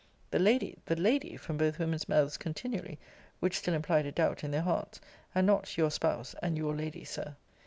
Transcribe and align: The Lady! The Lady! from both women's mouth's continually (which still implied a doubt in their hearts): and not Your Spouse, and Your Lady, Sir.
The 0.31 0.39
Lady! 0.39 0.79
The 0.87 0.95
Lady! 0.95 1.37
from 1.37 1.57
both 1.57 1.77
women's 1.77 2.09
mouth's 2.09 2.35
continually 2.35 2.97
(which 3.39 3.59
still 3.59 3.75
implied 3.75 4.07
a 4.07 4.11
doubt 4.11 4.43
in 4.43 4.49
their 4.49 4.63
hearts): 4.63 4.99
and 5.35 5.45
not 5.45 5.77
Your 5.77 5.91
Spouse, 5.91 6.33
and 6.41 6.57
Your 6.57 6.75
Lady, 6.75 7.03
Sir. 7.03 7.35